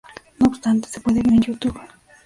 [0.39, 1.79] No obstante, se puede ver en YouTube.